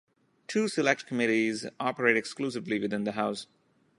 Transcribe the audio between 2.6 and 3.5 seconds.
within the House.